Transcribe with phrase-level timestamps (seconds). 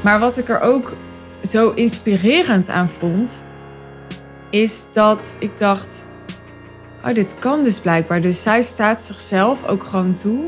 [0.00, 0.96] Maar wat ik er ook
[1.42, 3.44] zo inspirerend aan vond,
[4.50, 6.06] is dat ik dacht:
[7.04, 8.20] oh, dit kan dus blijkbaar.
[8.20, 10.44] Dus zij staat zichzelf ook gewoon toe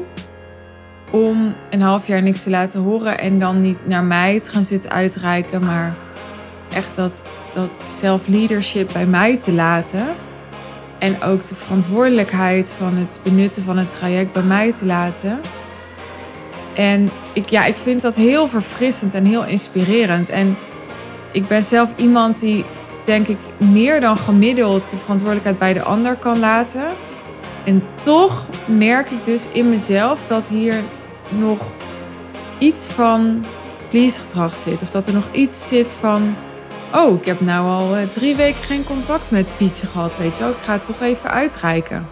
[1.10, 4.62] om een half jaar niks te laten horen en dan niet naar mij te gaan
[4.62, 5.94] zitten uitreiken, maar
[6.70, 7.22] echt dat,
[7.52, 10.14] dat self-leadership bij mij te laten.
[10.98, 15.40] En ook de verantwoordelijkheid van het benutten van het traject bij mij te laten.
[16.74, 20.28] En ik, ja, ik vind dat heel verfrissend en heel inspirerend.
[20.28, 20.56] En
[21.32, 22.64] ik ben zelf iemand die,
[23.04, 26.86] denk ik, meer dan gemiddeld de verantwoordelijkheid bij de ander kan laten.
[27.64, 30.84] En toch merk ik dus in mezelf dat hier
[31.28, 31.74] nog
[32.58, 33.44] iets van
[33.90, 34.82] please gedrag zit.
[34.82, 36.34] Of dat er nog iets zit van
[36.94, 40.42] Oh, ik heb nou al eh, drie weken geen contact met Pietje gehad, weet je
[40.42, 40.50] wel.
[40.50, 42.08] Ik ga het toch even uitreiken.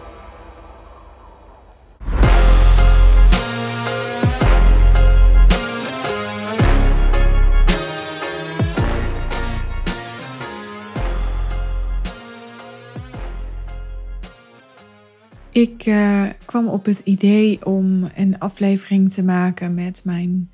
[15.51, 20.51] Ik uh, kwam op het idee om een aflevering te maken met mijn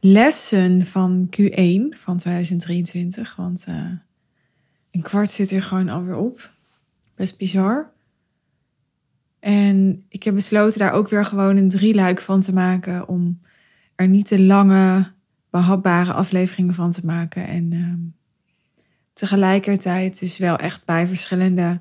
[0.00, 3.36] lessen van Q1 van 2023.
[3.36, 3.90] Want uh,
[4.90, 6.52] een kwart zit er gewoon alweer op.
[7.14, 7.92] Best bizar.
[9.40, 13.08] En ik heb besloten daar ook weer gewoon een drieluik van te maken.
[13.08, 13.40] Om
[13.94, 15.12] er niet te lange,
[15.50, 17.46] behapbare afleveringen van te maken.
[17.46, 17.94] En uh,
[19.12, 21.80] tegelijkertijd dus wel echt bij verschillende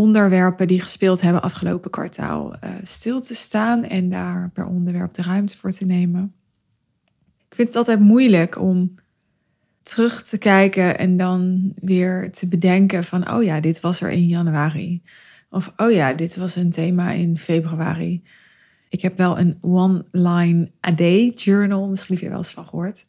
[0.00, 3.84] onderwerpen die gespeeld hebben afgelopen kwartaal uh, stil te staan.
[3.84, 6.34] En daar per onderwerp de ruimte voor te nemen.
[7.48, 8.94] Ik vind het altijd moeilijk om
[9.82, 14.26] terug te kijken en dan weer te bedenken van, oh ja, dit was er in
[14.26, 15.02] januari.
[15.50, 18.22] Of, oh ja, dit was een thema in februari.
[18.88, 22.66] Ik heb wel een one-line a day journal, misschien heb je er wel eens van
[22.66, 23.06] gehoord.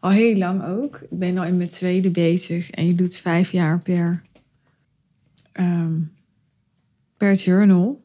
[0.00, 0.96] Al heel lang ook.
[1.10, 4.22] Ik ben al in mijn tweede bezig en je doet vijf jaar per,
[5.52, 6.14] um,
[7.16, 8.04] per journal.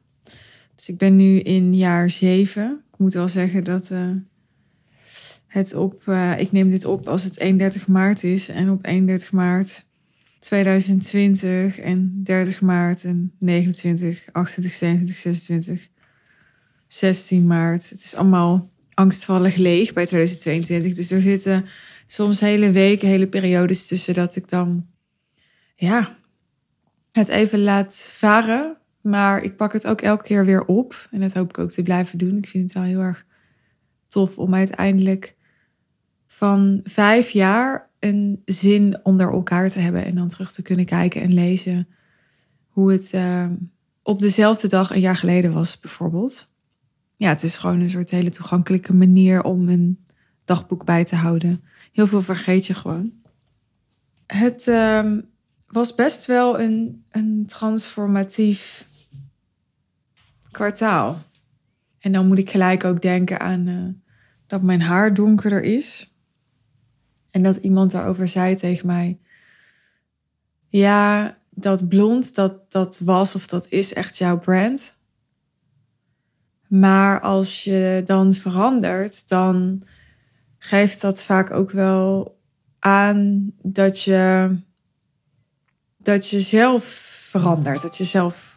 [0.76, 2.84] Dus ik ben nu in jaar zeven.
[2.92, 4.10] Ik moet wel zeggen dat uh,
[5.48, 8.50] het op, uh, ik neem dit op als het 31 maart is.
[8.50, 9.86] En op 31 maart
[10.40, 15.88] 2020 en 30 maart en 29, 28, 27, 26,
[16.88, 17.90] 16 maart.
[17.90, 20.94] Het is allemaal angstvallig leeg bij 2022.
[20.94, 21.66] Dus er zitten
[22.08, 24.88] soms hele weken, hele periodes tussen dat ik dan,
[25.76, 26.18] ja,
[27.12, 28.78] het even laat varen.
[29.02, 31.08] Maar ik pak het ook elke keer weer op.
[31.12, 32.38] En dat hoop ik ook te blijven doen.
[32.38, 33.26] Ik vind het wel heel erg
[34.08, 35.36] tof om uiteindelijk
[36.28, 41.22] van vijf jaar een zin onder elkaar te hebben en dan terug te kunnen kijken
[41.22, 41.88] en lezen
[42.68, 43.46] hoe het uh,
[44.04, 46.50] op dezelfde dag een jaar geleden was, bijvoorbeeld.
[47.16, 50.06] Ja, het is gewoon een soort hele toegankelijke manier om een
[50.44, 51.64] dagboek bij te houden.
[51.92, 53.12] Heel veel vergeet je gewoon.
[54.28, 55.18] Het uh,
[55.68, 58.90] was best wel een, een transformatief
[60.52, 61.22] kwartaal.
[62.00, 63.88] En dan moet ik gelijk ook denken aan uh,
[64.48, 66.16] dat mijn haar donkerder is.
[67.32, 69.20] En dat iemand daarover zei tegen mij:
[70.68, 75.00] Ja, dat blond, dat, dat was of dat is echt jouw brand.
[76.68, 79.84] Maar als je dan verandert, dan
[80.58, 82.40] geeft dat vaak ook wel
[82.80, 84.56] aan dat je,
[85.98, 86.84] dat je zelf
[87.30, 87.82] verandert.
[87.82, 88.51] Dat je zelf,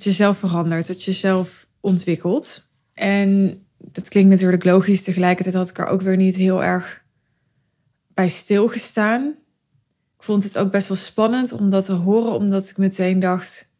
[0.00, 2.68] dat je zelf verandert, dat je zelf ontwikkelt.
[2.94, 5.02] En dat klinkt natuurlijk logisch.
[5.02, 7.02] Tegelijkertijd had ik er ook weer niet heel erg
[8.14, 9.34] bij stilgestaan.
[10.16, 13.72] Ik vond het ook best wel spannend om dat te horen, omdat ik meteen dacht,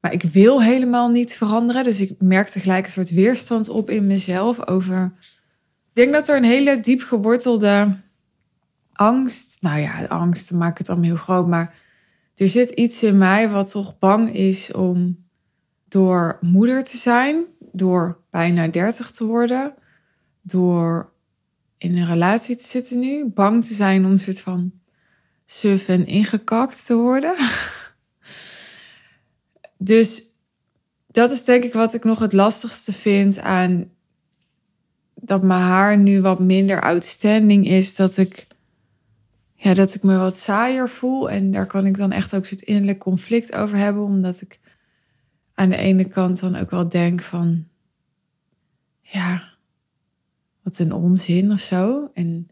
[0.00, 1.84] maar ik wil helemaal niet veranderen.
[1.84, 5.12] Dus ik merkte gelijk een soort weerstand op in mezelf over.
[5.88, 7.96] Ik denk dat er een hele diep gewortelde
[8.92, 11.74] angst, nou ja, angst maakt het allemaal heel groot, maar
[12.34, 15.25] er zit iets in mij wat toch bang is om
[15.88, 19.74] door moeder te zijn, door bijna dertig te worden,
[20.42, 21.12] door
[21.78, 23.24] in een relatie te zitten nu.
[23.24, 24.72] Bang te zijn om een soort van
[25.44, 27.36] suf en ingekakt te worden.
[29.78, 30.22] dus
[31.06, 33.90] dat is denk ik wat ik nog het lastigste vind aan
[35.14, 37.96] dat mijn haar nu wat minder outstanding is.
[37.96, 38.46] Dat ik,
[39.54, 41.30] ja, dat ik me wat saaier voel.
[41.30, 44.02] En daar kan ik dan echt ook soort innerlijk conflict over hebben.
[44.02, 44.58] Omdat ik
[45.56, 47.68] aan de ene kant dan ook wel denk van...
[49.00, 49.52] Ja,
[50.62, 52.10] wat een onzin of zo.
[52.14, 52.48] En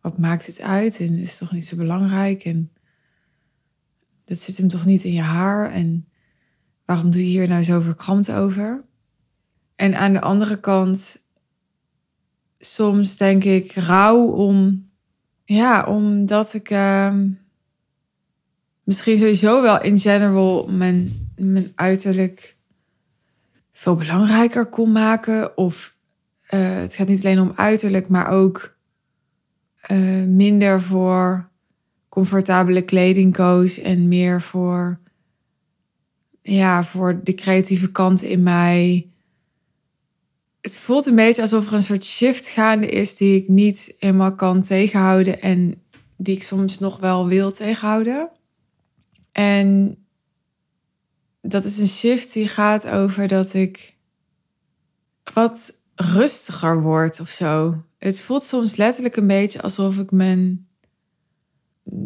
[0.00, 1.00] wat maakt het uit?
[1.00, 2.44] En is toch niet zo belangrijk?
[2.44, 2.72] En
[4.24, 5.70] dat zit hem toch niet in je haar?
[5.70, 6.08] En
[6.84, 8.84] waarom doe je hier nou zo verkrampt over?
[9.76, 11.26] En aan de andere kant,
[12.58, 14.86] soms denk ik rouw om
[15.44, 17.28] ja, omdat ik ehm,
[18.82, 22.56] misschien sowieso wel in general mijn, mijn uiterlijk
[23.72, 25.56] veel belangrijker kon maken.
[25.56, 25.96] Of
[26.50, 28.76] uh, het gaat niet alleen om uiterlijk, maar ook
[29.90, 31.48] uh, minder voor
[32.08, 35.00] comfortabele kleding koos en meer voor,
[36.42, 39.10] ja, voor de creatieve kant in mij.
[40.60, 44.34] Het voelt een beetje alsof er een soort shift gaande is die ik niet helemaal
[44.34, 45.82] kan tegenhouden en
[46.16, 48.30] die ik soms nog wel wil tegenhouden.
[49.32, 49.96] En
[51.48, 53.94] dat is een shift die gaat over dat ik
[55.32, 57.82] wat rustiger word of zo.
[57.98, 60.66] Het voelt soms letterlijk een beetje alsof ik mijn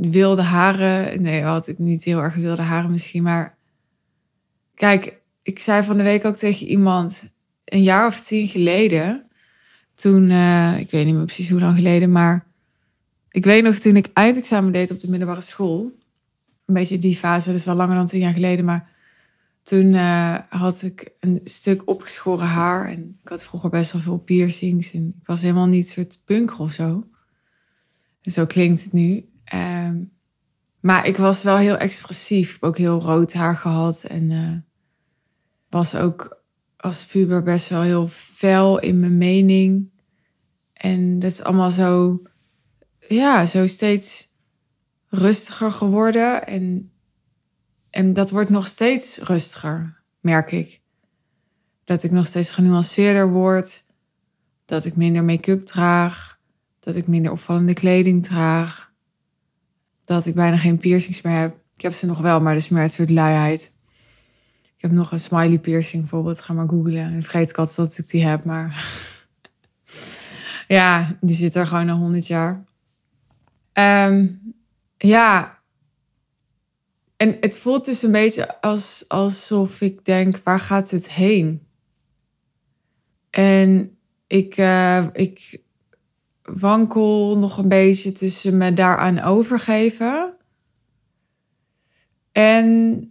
[0.00, 1.22] wilde haren.
[1.22, 3.56] Nee, had ik niet heel erg wilde haren misschien, maar.
[4.74, 7.30] Kijk, ik zei van de week ook tegen iemand,
[7.64, 9.26] een jaar of tien geleden.
[9.94, 12.46] Toen, uh, ik weet niet meer precies hoe lang geleden, maar.
[13.30, 15.92] Ik weet nog toen ik eindexamen deed op de middelbare school.
[16.66, 18.90] Een beetje die fase, is wel langer dan tien jaar geleden, maar.
[19.62, 22.88] Toen uh, had ik een stuk opgeschoren haar.
[22.88, 24.92] En ik had vroeger best wel veel piercings.
[24.92, 27.06] En ik was helemaal niet soort punker of zo.
[28.22, 29.28] Zo klinkt het nu.
[29.54, 30.12] Um,
[30.80, 32.46] maar ik was wel heel expressief.
[32.46, 34.04] Ik heb ook heel rood haar gehad.
[34.04, 34.56] En uh,
[35.68, 36.42] was ook
[36.76, 39.90] als puber best wel heel fel in mijn mening.
[40.72, 42.22] En dat is allemaal zo,
[43.08, 44.28] ja, zo steeds
[45.08, 46.46] rustiger geworden.
[46.46, 46.91] En
[47.92, 50.80] en dat wordt nog steeds rustiger, merk ik.
[51.84, 53.84] Dat ik nog steeds genuanceerder word.
[54.64, 56.38] Dat ik minder make-up draag.
[56.80, 58.92] Dat ik minder opvallende kleding draag.
[60.04, 61.58] Dat ik bijna geen piercings meer heb.
[61.74, 63.72] Ik heb ze nog wel, maar dat is meer een soort luiheid.
[64.76, 66.40] Ik heb nog een smiley piercing bijvoorbeeld.
[66.40, 67.12] Ga maar googlen.
[67.12, 68.84] En vergeet ik altijd dat ik die heb, maar...
[70.68, 72.64] ja, die zit er gewoon al honderd jaar.
[73.72, 74.40] Um,
[74.96, 75.61] ja,
[77.22, 81.66] en het voelt dus een beetje als, alsof ik denk, waar gaat het heen?
[83.30, 83.96] En
[84.26, 85.60] ik, uh, ik
[86.42, 90.34] wankel nog een beetje tussen me daaraan overgeven.
[92.32, 93.08] En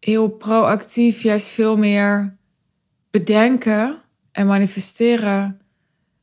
[0.00, 2.36] heel proactief juist veel meer
[3.10, 4.02] bedenken
[4.32, 5.60] en manifesteren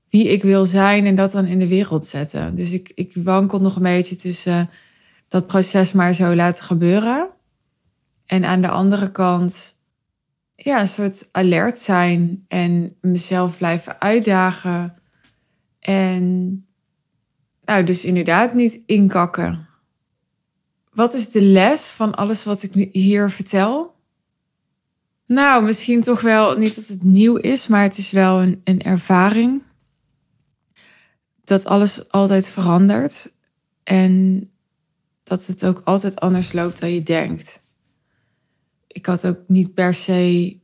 [0.10, 2.56] wie ik wil zijn en dat dan in de wereld zetten.
[2.56, 4.70] Dus ik, ik wankel nog een beetje tussen
[5.28, 7.30] dat proces maar zo laten gebeuren.
[8.26, 9.82] En aan de andere kant,
[10.56, 14.98] ja, een soort alert zijn en mezelf blijven uitdagen.
[15.80, 16.66] En
[17.66, 19.68] nou, dus inderdaad niet inkakken.
[20.92, 23.96] Wat is de les van alles wat ik hier vertel?
[25.26, 28.82] Nou, misschien toch wel niet dat het nieuw is, maar het is wel een, een
[28.82, 29.64] ervaring.
[31.44, 33.34] Dat alles altijd verandert.
[33.84, 34.44] En
[35.28, 37.62] dat het ook altijd anders loopt dan je denkt.
[38.88, 40.58] Ik had ook niet per se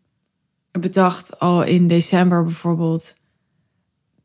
[0.71, 3.15] bedacht al in december bijvoorbeeld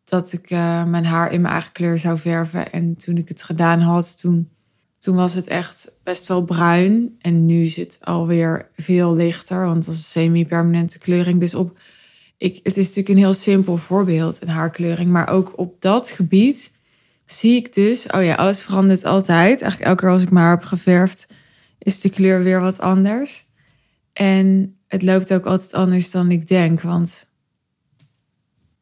[0.05, 2.73] dat ik uh, mijn haar in mijn eigen kleur zou verven.
[2.73, 4.49] En toen ik het gedaan had, toen,
[4.99, 7.17] toen was het echt best wel bruin.
[7.21, 11.41] En nu is het alweer veel lichter, want dat is een semi-permanente kleuring.
[11.41, 11.79] Dus op,
[12.37, 15.11] ik, het is natuurlijk een heel simpel voorbeeld, een haarkleuring.
[15.11, 16.78] Maar ook op dat gebied
[17.31, 19.61] zie ik dus, oh ja, alles verandert altijd.
[19.61, 21.29] Eigenlijk elke keer als ik maar heb geverfd,
[21.79, 23.47] is de kleur weer wat anders.
[24.13, 26.81] En het loopt ook altijd anders dan ik denk.
[26.81, 27.31] Want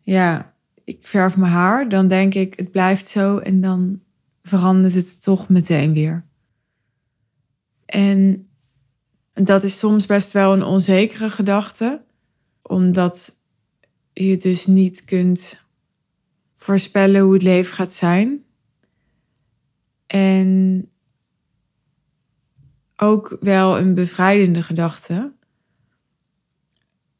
[0.01, 4.01] ja, ik verf mijn haar, dan denk ik het blijft zo en dan
[4.43, 6.25] verandert het toch meteen weer.
[7.87, 8.49] En
[9.33, 12.05] dat is soms best wel een onzekere gedachte,
[12.63, 13.35] omdat
[14.13, 15.66] je dus niet kunt
[16.67, 18.45] voorspellen hoe het leven gaat zijn.
[20.07, 20.91] En
[22.97, 25.35] ook wel een bevrijdende gedachte.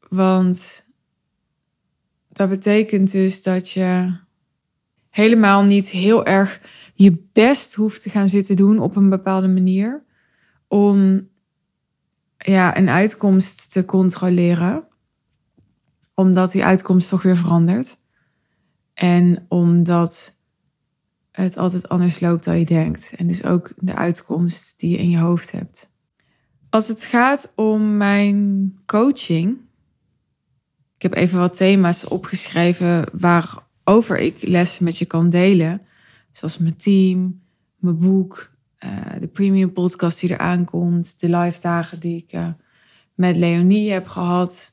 [0.09, 0.87] Want
[2.29, 4.17] dat betekent dus dat je
[5.09, 6.61] helemaal niet heel erg
[6.93, 10.03] je best hoeft te gaan zitten doen op een bepaalde manier
[10.67, 11.29] om
[12.37, 14.87] ja, een uitkomst te controleren.
[16.13, 17.97] Omdat die uitkomst toch weer verandert.
[18.97, 20.37] En omdat
[21.31, 23.13] het altijd anders loopt dan je denkt.
[23.15, 25.91] En dus ook de uitkomst die je in je hoofd hebt.
[26.69, 29.57] Als het gaat om mijn coaching.
[30.95, 35.81] Ik heb even wat thema's opgeschreven waarover ik lessen met je kan delen.
[36.31, 37.41] Zoals mijn team,
[37.75, 42.47] mijn boek, uh, de premium podcast die er aankomt, de live dagen die ik uh,
[43.15, 44.71] met Leonie heb gehad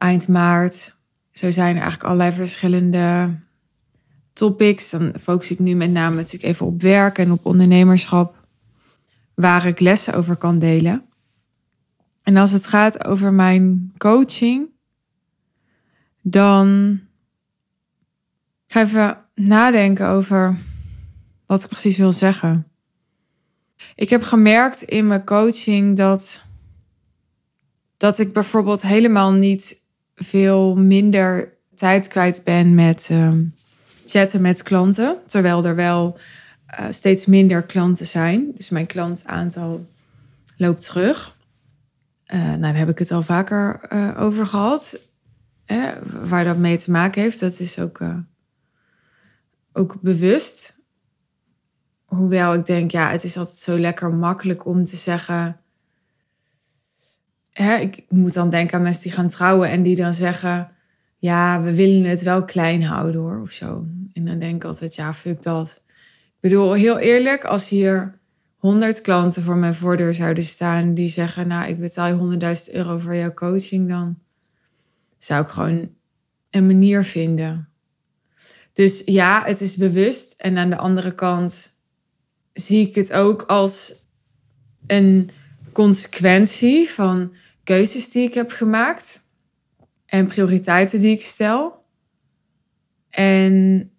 [0.00, 0.99] eind maart.
[1.40, 3.38] Zo zijn er eigenlijk allerlei verschillende
[4.32, 4.90] topics.
[4.90, 8.46] Dan focus ik nu met name natuurlijk even op werk en op ondernemerschap.
[9.34, 11.04] Waar ik lessen over kan delen.
[12.22, 14.68] En als het gaat over mijn coaching,
[16.22, 17.00] dan
[18.66, 20.56] ga even nadenken over
[21.46, 22.66] wat ik precies wil zeggen.
[23.94, 26.44] Ik heb gemerkt in mijn coaching dat,
[27.96, 29.79] dat ik bijvoorbeeld helemaal niet
[30.24, 33.32] veel minder tijd kwijt ben met uh,
[34.04, 35.18] chatten met klanten.
[35.26, 36.18] Terwijl er wel
[36.80, 38.50] uh, steeds minder klanten zijn.
[38.54, 39.88] Dus mijn klantaantal
[40.56, 41.36] loopt terug.
[42.34, 44.98] Uh, nou, daar heb ik het al vaker uh, over gehad.
[46.24, 48.00] Waar dat mee te maken heeft, dat is ook,
[49.72, 50.82] ook bewust.
[52.04, 55.60] Hoewel ik denk, ja, het is altijd zo lekker makkelijk om te zeggen.
[57.62, 60.70] Hè, ik moet dan denken aan mensen die gaan trouwen en die dan zeggen:
[61.18, 63.86] Ja, we willen het wel klein houden hoor, of zo.
[64.12, 65.82] En dan denk ik altijd: Ja, fuck dat.
[65.86, 68.14] Ik bedoel, heel eerlijk, als hier
[68.56, 72.38] 100 klanten voor mijn voordeur zouden staan die zeggen: Nou, ik betaal je
[72.68, 74.18] 100.000 euro voor jouw coaching, dan
[75.18, 75.88] zou ik gewoon
[76.50, 77.68] een manier vinden.
[78.72, 80.34] Dus ja, het is bewust.
[80.40, 81.76] En aan de andere kant
[82.52, 83.94] zie ik het ook als
[84.86, 85.30] een
[85.72, 87.32] consequentie van
[87.70, 89.28] keuzes die ik heb gemaakt
[90.06, 91.84] en prioriteiten die ik stel.
[93.10, 93.90] En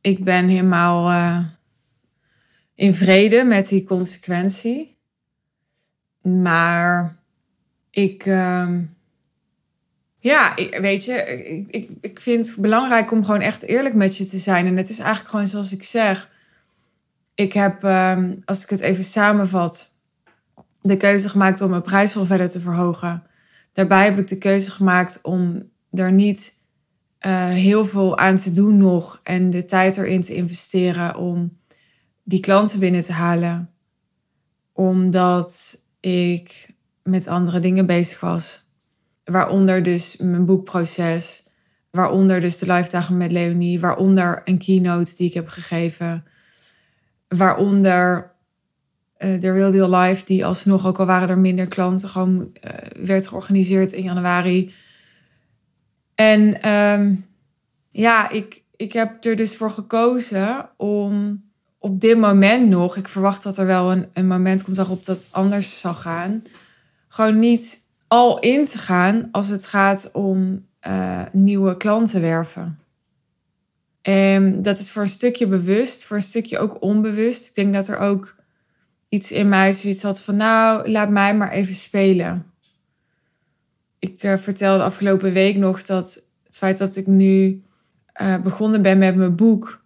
[0.00, 1.44] ik ben helemaal uh,
[2.74, 4.96] in vrede met die consequentie.
[6.22, 7.16] Maar
[7.90, 8.78] ik, uh,
[10.18, 11.12] ja, ik, weet je,
[11.44, 14.66] ik, ik, ik vind het belangrijk om gewoon echt eerlijk met je te zijn.
[14.66, 16.32] En het is eigenlijk gewoon zoals ik zeg
[17.34, 19.93] ik heb, ehm, als ik het even samenvat,
[20.86, 23.22] de keuze gemaakt om mijn prijs wel verder te verhogen.
[23.72, 26.54] Daarbij heb ik de keuze gemaakt om er niet
[27.26, 31.58] uh, heel veel aan te doen nog en de tijd erin te investeren om
[32.22, 33.70] die klanten binnen te halen.
[34.72, 36.68] Omdat ik
[37.02, 38.68] met andere dingen bezig was.
[39.24, 41.46] Waaronder dus mijn boekproces.
[41.90, 43.80] Waaronder dus de live dagen met Leonie.
[43.80, 46.24] Waaronder een keynote die ik heb gegeven
[47.28, 48.33] Waaronder
[49.38, 53.28] de Real Deal Live, die alsnog, ook al waren er minder klanten, gewoon uh, werd
[53.28, 54.74] georganiseerd in januari.
[56.14, 57.26] En um,
[57.90, 61.42] ja, ik, ik heb er dus voor gekozen om
[61.78, 65.28] op dit moment nog, ik verwacht dat er wel een, een moment komt waarop dat
[65.30, 66.42] anders zal gaan,
[67.08, 67.78] gewoon niet
[68.08, 72.78] al in te gaan als het gaat om uh, nieuwe klanten werven.
[74.02, 77.48] En dat is voor een stukje bewust, voor een stukje ook onbewust.
[77.48, 78.34] Ik denk dat er ook
[79.08, 82.46] iets in mij zoiets had van, nou, laat mij maar even spelen.
[83.98, 87.62] Ik uh, vertelde afgelopen week nog dat het feit dat ik nu
[88.22, 89.82] uh, begonnen ben met mijn boek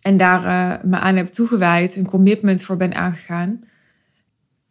[0.00, 3.64] en daar uh, me aan heb toegewijd, een commitment voor ben aangegaan.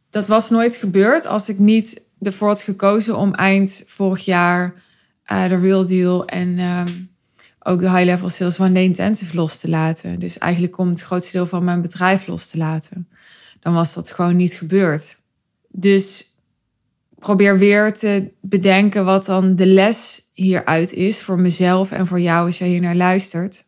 [0.10, 4.74] Dat was nooit gebeurd als ik niet ervoor had gekozen om eind vorig jaar
[5.26, 6.90] de Real Deal en ehm,
[7.60, 10.20] ook de high-level sales one day intensive los te laten.
[10.20, 13.08] Dus eigenlijk om het grootste deel van mijn bedrijf los te laten.
[13.60, 15.18] Dan was dat gewoon niet gebeurd.
[15.68, 16.38] Dus
[17.20, 22.46] probeer weer te bedenken wat dan de les hieruit is voor mezelf en voor jou
[22.46, 23.66] als jij hier naar luistert.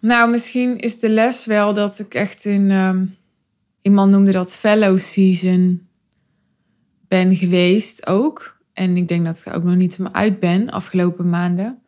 [0.00, 3.16] Nou, misschien is de les wel dat ik echt in, um,
[3.82, 5.88] iemand noemde dat fellow season
[7.08, 8.58] ben geweest ook.
[8.72, 11.82] En ik denk dat ik er ook nog niet uit ben afgelopen maanden.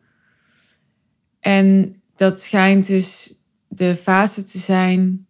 [1.39, 3.35] En dat schijnt dus
[3.67, 5.26] de fase te zijn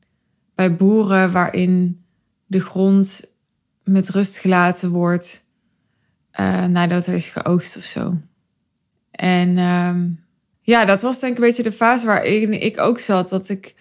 [0.57, 2.05] bij boeren waarin
[2.45, 3.33] de grond
[3.83, 5.45] met rust gelaten wordt
[6.39, 8.17] uh, nadat er is geoogst of zo.
[9.11, 9.95] En uh,
[10.61, 13.29] ja, dat was denk ik een beetje de fase waarin ik ook zat.
[13.29, 13.75] Dat ik,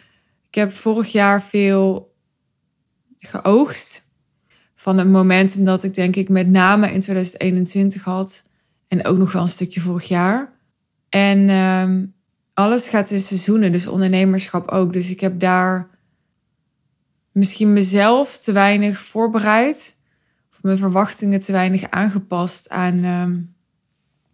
[0.49, 2.15] ik heb vorig jaar veel
[3.19, 4.05] geoogst.
[4.75, 8.49] Van het momentum dat ik denk ik met name in 2021 had.
[8.89, 10.53] En ook nog wel een stukje vorig jaar.
[11.09, 12.09] En uh,
[12.55, 14.93] alles gaat in seizoenen, dus ondernemerschap ook.
[14.93, 15.95] Dus ik heb daar
[17.37, 20.01] misschien mezelf te weinig voorbereid.
[20.53, 23.55] Of mijn verwachtingen te weinig aangepast aan um,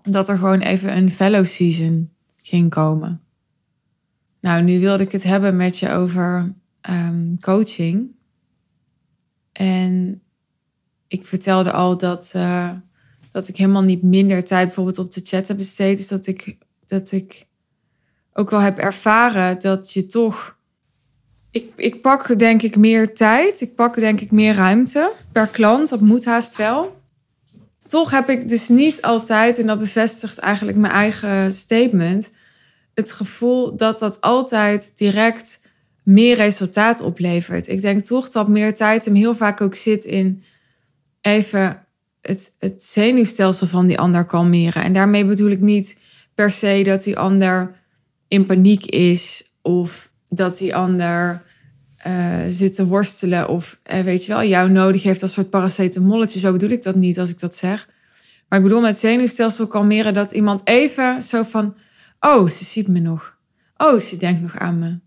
[0.03, 2.11] dat er gewoon even een fellow season
[2.43, 3.21] ging komen.
[4.41, 6.53] Nou, nu wilde ik het hebben met je over
[6.91, 8.11] um, coaching.
[9.53, 10.23] En
[11.09, 12.73] ik vertelde al dat, uh,
[13.31, 15.97] dat ik helemaal niet minder tijd bijvoorbeeld op de chat heb besteed.
[15.97, 16.57] Dus dat ik,
[16.87, 17.47] dat ik
[18.33, 20.61] ook wel heb ervaren dat je toch.
[21.53, 23.61] Ik, ik pak denk ik meer tijd.
[23.61, 25.89] Ik pak denk ik meer ruimte per klant.
[25.89, 27.01] Dat moet haast wel.
[27.87, 32.33] Toch heb ik dus niet altijd, en dat bevestigt eigenlijk mijn eigen statement,
[32.95, 35.61] het gevoel dat dat altijd direct
[36.03, 37.69] meer resultaat oplevert.
[37.69, 40.43] Ik denk toch dat meer tijd hem heel vaak ook zit in
[41.21, 41.87] even
[42.21, 44.83] het, het zenuwstelsel van die ander kalmeren.
[44.83, 46.01] En daarmee bedoel ik niet
[46.35, 47.75] per se dat die ander
[48.29, 51.43] in paniek is of dat die ander
[52.07, 56.39] uh, zit te worstelen of uh, weet je wel, jou nodig heeft als soort paracetamolletje.
[56.41, 57.89] Zo bedoel ik dat niet als ik dat zeg.
[58.49, 61.77] Maar ik bedoel met zenuwstelsel kalmeren dat iemand even zo van,
[62.21, 63.37] oh, ze ziet me nog.
[63.77, 65.01] Oh, ze denkt nog aan me.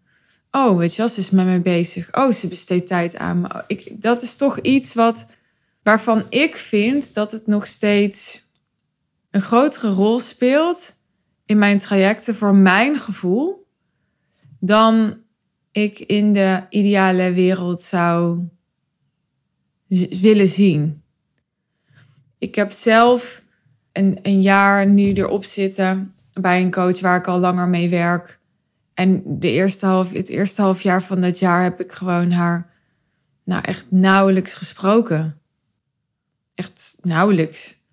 [0.51, 2.13] Oh, weet je wel, ze is met mij bezig.
[2.13, 3.47] Oh, ze besteedt tijd aan me.
[3.67, 5.27] Ik, dat is toch iets wat,
[5.83, 8.49] waarvan ik vind dat het nog steeds
[9.31, 10.93] een grotere rol speelt
[11.45, 13.64] in mijn trajecten voor mijn gevoel
[14.65, 15.17] dan
[15.71, 18.43] ik in de ideale wereld zou
[20.21, 21.03] willen zien.
[22.37, 23.43] Ik heb zelf
[23.91, 28.39] een, een jaar nu erop zitten bij een coach waar ik al langer mee werk.
[28.93, 32.73] En de eerste half, het eerste half jaar van dat jaar heb ik gewoon haar
[33.43, 35.39] nou echt nauwelijks gesproken.
[36.55, 37.83] Echt nauwelijks.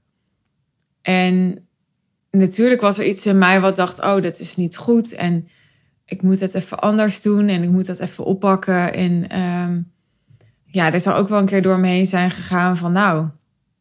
[1.02, 1.67] En
[2.31, 5.12] natuurlijk was er iets in mij wat dacht, oh, dat is niet goed.
[5.12, 5.49] En
[6.04, 8.94] ik moet het even anders doen en ik moet dat even oppakken.
[8.94, 9.92] En um,
[10.64, 13.28] ja, er zou ook wel een keer door me heen zijn gegaan van, nou,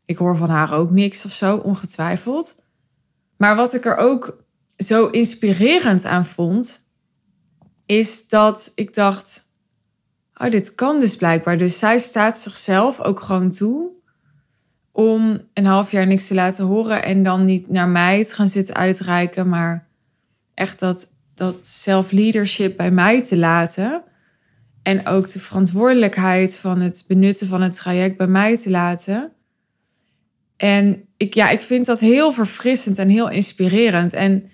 [0.05, 2.63] ik hoor van haar ook niks of zo, ongetwijfeld.
[3.37, 4.43] Maar wat ik er ook
[4.75, 6.89] zo inspirerend aan vond,
[7.85, 9.43] is dat ik dacht,
[10.35, 11.57] oh, dit kan dus blijkbaar.
[11.57, 13.91] Dus zij staat zichzelf ook gewoon toe
[14.91, 18.47] om een half jaar niks te laten horen en dan niet naar mij te gaan
[18.47, 19.87] zitten uitreiken, maar
[20.53, 21.07] echt dat,
[21.41, 24.03] dat self-leadership bij mij te laten.
[24.83, 29.31] En ook de verantwoordelijkheid van het benutten van het traject bij mij te laten.
[30.57, 34.13] En ik, ja, ik vind dat heel verfrissend en heel inspirerend.
[34.13, 34.49] En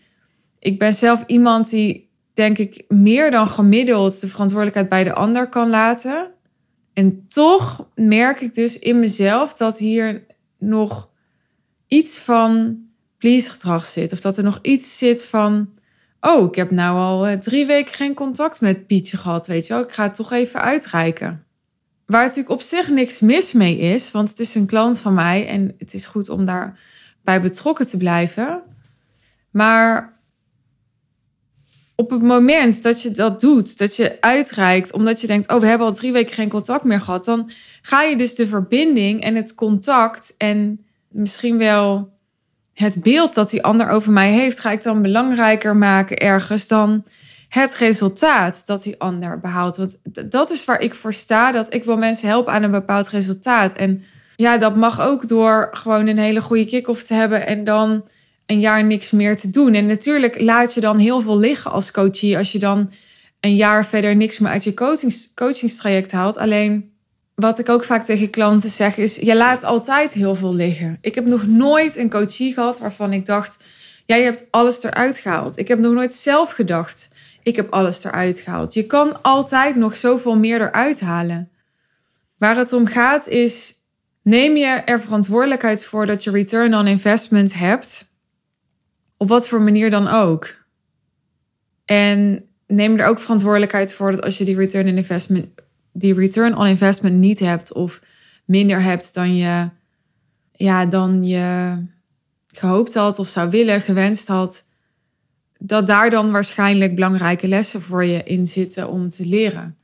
[0.60, 5.50] ik ben zelf iemand die, denk ik, meer dan gemiddeld de verantwoordelijkheid bij de ander
[5.50, 6.32] kan laten.
[6.94, 10.26] En toch merk ik dus in mezelf dat hier
[10.58, 11.10] nog
[11.88, 12.78] iets van
[13.18, 14.12] please gedrag zit.
[14.12, 15.77] Of dat er nog iets zit van,
[16.22, 19.74] oh, ik heb nou al eh, drie weken geen contact met Pietje gehad, weet je
[19.74, 19.84] wel.
[19.84, 21.46] Ik ga het toch even uitreiken.
[22.06, 25.48] Waar natuurlijk op zich niks mis mee is, want het is een klant van mij
[25.48, 28.64] en het is goed om daarbij betrokken te blijven.
[29.52, 30.20] Maar
[31.96, 35.66] op het moment dat je dat doet, dat je uitreikt, omdat je denkt, oh, we
[35.66, 37.52] hebben al drie weken geen contact meer gehad, dan
[37.82, 42.17] ga je dus de verbinding en het contact en misschien wel
[42.78, 47.04] het beeld dat die ander over mij heeft, ga ik dan belangrijker maken ergens dan
[47.50, 49.78] het resultaat dat die ander behaalt.
[49.78, 50.00] Want
[50.32, 53.74] dat is waar ik voor sta, dat ik wil mensen helpen aan een bepaald resultaat.
[53.74, 54.04] En
[54.36, 58.08] ja, dat mag ook door gewoon een hele goede kick-off te hebben en dan
[58.46, 59.74] een jaar niks meer te doen.
[59.74, 62.92] En natuurlijk laat je dan heel veel liggen als coachie als je dan
[63.40, 66.38] een jaar verder niks meer uit je coachings, coachingstraject haalt.
[66.38, 66.97] Alleen
[67.42, 70.98] wat ik ook vaak tegen klanten zeg is, je laat altijd heel veel liggen.
[71.02, 73.64] Ik heb nog nooit een coachie gehad waarvan ik dacht,
[74.06, 75.58] jij hebt alles eruit gehaald.
[75.58, 77.10] Ik heb nog nooit zelf gedacht,
[77.44, 78.74] ik heb alles eruit gehaald.
[78.74, 81.52] Je kan altijd nog zoveel meer eruit halen.
[82.38, 83.74] Waar het om gaat is,
[84.22, 88.14] neem je er verantwoordelijkheid voor dat je return on investment hebt.
[89.18, 90.66] Op wat voor manier dan ook.
[91.86, 95.66] En neem er ook verantwoordelijkheid voor dat als je die return on investment,
[95.98, 98.02] die return on investment niet hebt of
[98.46, 99.70] minder hebt dan je,
[100.52, 101.78] ja, dan je
[102.48, 104.66] gehoopt had of zou willen, gewenst had,
[105.58, 109.78] dat daar dan waarschijnlijk belangrijke lessen voor je in zitten om te leren.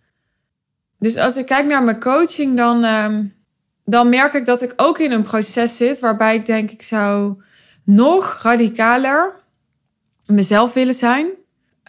[1.00, 3.26] Dus als ik kijk naar mijn coaching, dan, ehm,
[3.86, 7.42] dan merk ik dat ik ook in een proces zit waarbij ik denk ik zou
[7.84, 9.34] nog radicaler
[10.26, 11.28] mezelf willen zijn.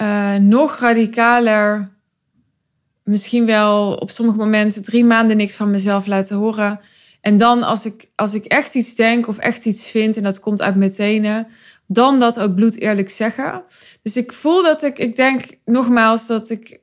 [0.03, 1.94] Uh, nog radicaler,
[3.05, 6.81] misschien wel op sommige momenten drie maanden niks van mezelf laten horen.
[7.21, 10.40] En dan als ik, als ik echt iets denk of echt iets vind en dat
[10.40, 11.47] komt uit mijn tenen,
[11.87, 13.64] dan dat ook bloed eerlijk zeggen.
[14.03, 16.81] Dus ik voel dat ik, ik denk nogmaals dat ik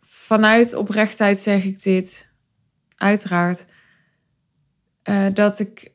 [0.00, 2.32] vanuit oprechtheid zeg ik dit,
[2.94, 3.66] uiteraard,
[5.04, 5.92] uh, dat ik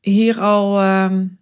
[0.00, 1.38] hier al um,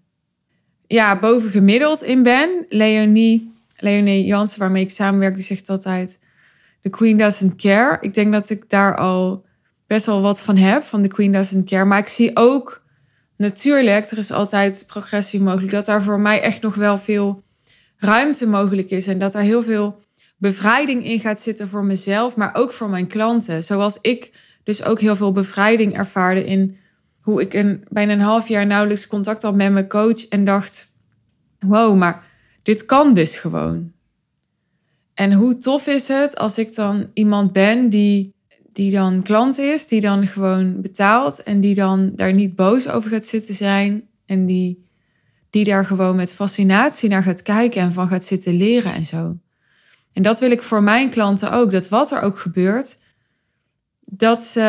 [0.86, 2.66] ja, boven gemiddeld in ben.
[2.68, 6.20] Leonie, Leonie Jansen, waarmee ik samenwerk, die zegt altijd:
[6.82, 7.98] The Queen doesn't care.
[8.00, 9.44] Ik denk dat ik daar al
[9.86, 11.84] best wel wat van heb, van de Queen doesn't care.
[11.84, 12.82] Maar ik zie ook
[13.36, 17.42] natuurlijk, er is altijd progressie mogelijk, dat daar voor mij echt nog wel veel
[17.96, 20.02] ruimte mogelijk is en dat er heel veel
[20.36, 23.62] bevrijding in gaat zitten voor mezelf, maar ook voor mijn klanten.
[23.62, 24.32] Zoals ik
[24.64, 26.76] dus ook heel veel bevrijding ervaarde in
[27.20, 30.92] hoe ik een, bijna een half jaar nauwelijks contact had met mijn coach en dacht:
[31.60, 32.23] wow, maar
[32.64, 33.92] dit kan dus gewoon.
[35.14, 38.34] En hoe tof is het als ik dan iemand ben die,
[38.72, 43.10] die dan klant is, die dan gewoon betaalt en die dan daar niet boos over
[43.10, 44.86] gaat zitten zijn en die,
[45.50, 49.36] die daar gewoon met fascinatie naar gaat kijken en van gaat zitten leren en zo.
[50.12, 52.98] En dat wil ik voor mijn klanten ook, dat wat er ook gebeurt,
[54.04, 54.60] dat ze,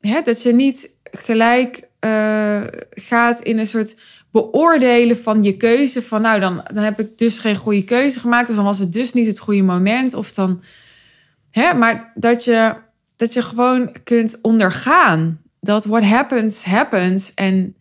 [0.00, 4.00] hè, dat je niet gelijk uh, gaat in een soort
[4.40, 6.02] beoordelen van je keuze.
[6.02, 8.46] Van nou, dan, dan heb ik dus geen goede keuze gemaakt.
[8.46, 10.14] Dus dan was het dus niet het goede moment.
[10.14, 10.62] Of dan.
[11.50, 12.74] Hè, maar dat je,
[13.16, 15.40] dat je gewoon kunt ondergaan.
[15.60, 17.34] Dat what happens, happens.
[17.34, 17.76] En,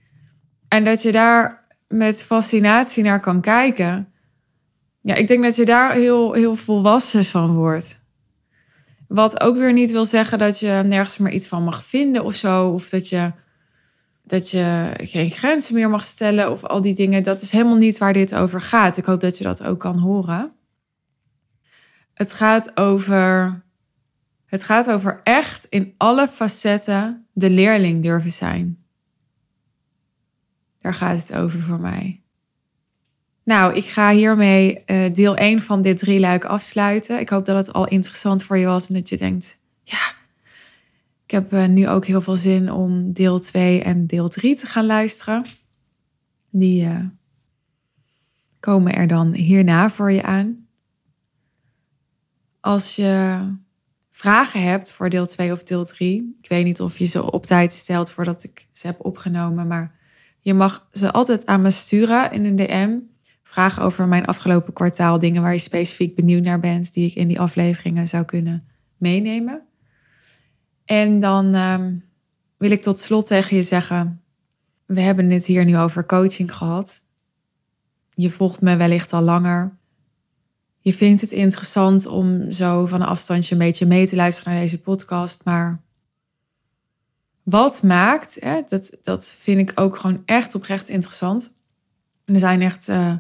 [0.68, 4.12] en dat je daar met fascinatie naar kan kijken.
[5.02, 8.06] Ja, ik denk dat je daar heel, heel volwassen van wordt.
[9.08, 12.36] Wat ook weer niet wil zeggen dat je nergens meer iets van mag vinden of
[12.36, 12.70] zo.
[12.70, 13.32] Of dat je
[14.30, 17.24] dat je geen grenzen meer mag stellen of al die dingen.
[17.24, 18.98] Dat is helemaal niet waar dit over gaat.
[18.98, 20.52] Ik hoop dat je dat ook kan horen.
[22.14, 23.64] Het gaat over,
[24.46, 28.78] het gaat over echt in alle facetten de leerling durven zijn.
[30.82, 32.22] Daar gaat het over voor mij.
[33.44, 37.20] Nou, ik ga hiermee uh, deel 1 van dit drie luik afsluiten.
[37.20, 40.14] Ik hoop dat het al interessant voor je was en dat je denkt, ja,
[41.28, 44.66] ik heb uh, nu ook heel veel zin om deel 2 en deel 3 te
[44.66, 45.46] gaan luisteren.
[46.50, 47.00] Die uh,
[48.60, 50.68] komen er dan hierna voor je aan.
[52.60, 53.40] Als je
[54.10, 57.46] vragen hebt voor deel 2 of deel 3, ik weet niet of je ze op
[57.46, 59.96] tijd stelt voordat ik ze heb opgenomen, maar
[60.42, 63.00] je mag ze altijd aan me sturen in een DM.
[63.44, 67.28] Vragen over mijn afgelopen kwartaal, dingen waar je specifiek benieuwd naar bent, die ik in
[67.28, 69.67] die afleveringen zou kunnen meenemen.
[70.88, 72.04] En dan um,
[72.58, 74.22] wil ik tot slot tegen je zeggen:
[74.86, 77.02] we hebben het hier nu over coaching gehad.
[78.14, 79.78] Je volgt me wellicht al langer.
[80.80, 84.62] Je vindt het interessant om zo van een afstandje een beetje mee te luisteren naar
[84.62, 85.46] deze podcast.
[85.46, 85.82] Maar
[87.44, 91.54] wat maakt, hè, dat, dat vind ik ook gewoon echt oprecht interessant.
[92.26, 93.14] Er zijn echt uh,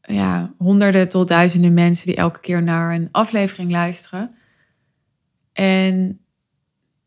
[0.00, 4.34] ja, honderden tot duizenden mensen die elke keer naar een aflevering luisteren.
[5.52, 6.20] En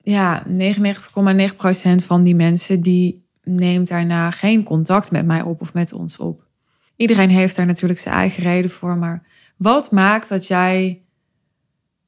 [0.04, 5.94] ja, 99,9% van die mensen die neemt daarna geen contact met mij op of met
[5.94, 6.48] ons op.
[6.96, 9.24] Iedereen heeft daar natuurlijk zijn eigen reden voor, maar
[9.58, 11.02] wat maakt dat jij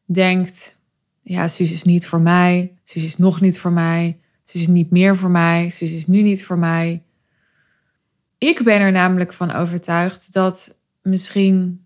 [0.06, 0.82] denkt,
[1.21, 4.91] ja, Suus is niet voor mij, Suus is nog niet voor mij, Suus is niet
[4.91, 7.03] meer voor mij, Suus is nu niet voor mij.
[8.38, 11.86] Ik ben er namelijk van overtuigd dat misschien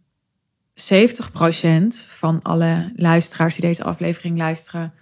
[0.74, 4.94] 70% van alle luisteraars die deze aflevering luisteren,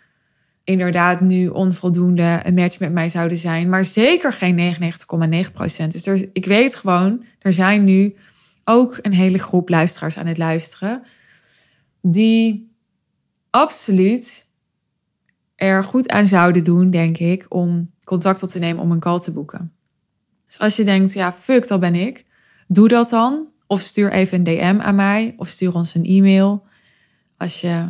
[0.65, 3.69] inderdaad nu onvoldoende een match met mij zouden zijn.
[3.69, 4.75] Maar zeker geen
[5.45, 5.91] 99,9 procent.
[5.91, 8.15] Dus er, ik weet gewoon, er zijn nu
[8.63, 11.03] ook een hele groep luisteraars aan het luisteren.
[12.01, 12.71] Die
[13.49, 14.51] absoluut
[15.55, 19.19] er goed aan zouden doen, denk ik, om contact op te nemen om een call
[19.19, 19.73] te boeken.
[20.45, 22.25] Dus als je denkt, ja, fuck, dat ben ik.
[22.67, 23.47] Doe dat dan.
[23.67, 25.33] Of stuur even een DM aan mij.
[25.37, 26.65] Of stuur ons een e-mail.
[27.37, 27.87] Als je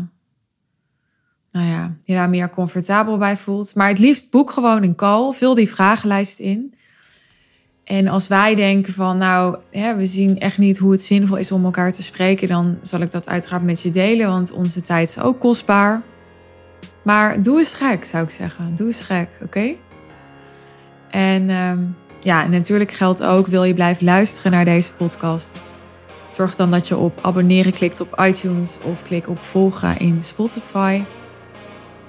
[1.56, 3.76] nou ja, je daar meer comfortabel bij voelt.
[3.76, 5.34] Maar het liefst boek gewoon een call.
[5.34, 6.74] Vul die vragenlijst in.
[7.84, 11.52] En als wij denken van, nou, hè, we zien echt niet hoe het zinvol is
[11.52, 15.10] om elkaar te spreken, dan zal ik dat uiteraard met je delen, want onze tijd
[15.10, 16.02] is ook kostbaar.
[17.04, 18.76] Maar doe eens gek, zou ik zeggen.
[18.76, 19.76] Doe eens gek, oké?
[21.10, 25.64] En um, ja, natuurlijk geldt ook, wil je blijven luisteren naar deze podcast?
[26.30, 31.04] Zorg dan dat je op abonneren klikt op iTunes of klik op volgen in Spotify.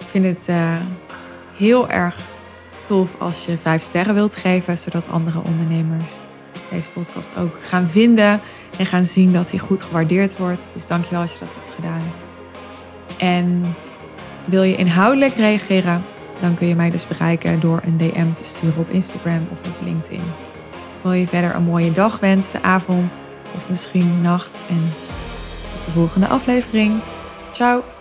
[0.06, 0.76] Ik vind het uh,
[1.56, 2.28] heel erg
[2.84, 6.18] tof als je vijf sterren wilt geven, zodat andere ondernemers
[6.70, 8.40] deze podcast ook gaan vinden
[8.78, 10.72] en gaan zien dat hij goed gewaardeerd wordt.
[10.72, 12.12] Dus dankjewel als je dat hebt gedaan.
[13.18, 13.74] En
[14.44, 16.04] wil je inhoudelijk reageren,
[16.40, 19.76] dan kun je mij dus bereiken door een DM te sturen op Instagram of op
[19.84, 20.24] LinkedIn.
[21.02, 24.92] Wil je verder een mooie dag wensen, avond of misschien nacht en
[25.66, 27.00] tot de volgende aflevering.
[27.50, 27.95] Ciao!